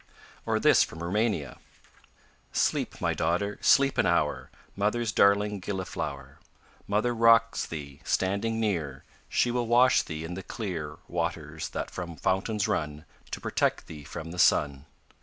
Or 0.47 0.59
this 0.59 0.81
from 0.81 1.03
Roumania: 1.03 1.59
Sleep, 2.51 2.99
my 2.99 3.13
daughter, 3.13 3.59
sleep 3.61 3.99
an 3.99 4.07
hour; 4.07 4.49
Mother's 4.75 5.11
darling 5.11 5.59
gilliflower. 5.59 6.39
Mother 6.87 7.13
rocks 7.13 7.67
thee, 7.67 8.01
standing 8.03 8.59
near, 8.59 9.03
She 9.29 9.51
will 9.51 9.67
wash 9.67 10.01
thee 10.01 10.23
in 10.25 10.33
the 10.33 10.41
clear 10.41 10.97
Waters 11.07 11.69
that 11.69 11.91
from 11.91 12.15
fountains 12.17 12.67
run, 12.67 13.05
To 13.29 13.39
protect 13.39 13.85
thee 13.85 14.03
from 14.03 14.31
the 14.31 14.39
sun. 14.39 14.87